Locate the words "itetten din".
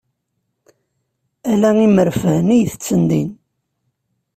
2.63-3.29